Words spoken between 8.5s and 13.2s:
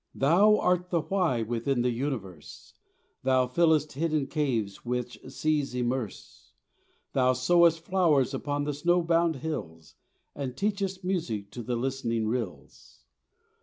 the snow bound hills, And teachest music to the listening rills.